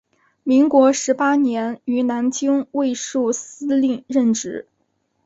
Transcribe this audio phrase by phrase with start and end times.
[0.41, 4.67] 民国十八年于南京卫戍司令任职。